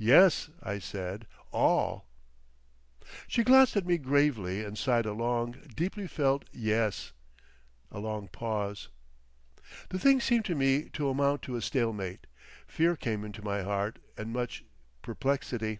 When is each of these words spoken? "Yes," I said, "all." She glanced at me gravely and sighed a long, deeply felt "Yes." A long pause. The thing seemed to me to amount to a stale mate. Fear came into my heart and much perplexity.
"Yes," 0.00 0.50
I 0.64 0.80
said, 0.80 1.28
"all." 1.52 2.08
She 3.28 3.44
glanced 3.44 3.76
at 3.76 3.86
me 3.86 3.98
gravely 3.98 4.64
and 4.64 4.76
sighed 4.76 5.06
a 5.06 5.12
long, 5.12 5.52
deeply 5.76 6.08
felt 6.08 6.44
"Yes." 6.50 7.12
A 7.92 8.00
long 8.00 8.26
pause. 8.26 8.88
The 9.90 9.98
thing 10.00 10.20
seemed 10.20 10.44
to 10.46 10.56
me 10.56 10.88
to 10.94 11.08
amount 11.08 11.42
to 11.42 11.54
a 11.54 11.62
stale 11.62 11.92
mate. 11.92 12.26
Fear 12.66 12.96
came 12.96 13.24
into 13.24 13.42
my 13.44 13.62
heart 13.62 14.00
and 14.16 14.32
much 14.32 14.64
perplexity. 15.02 15.78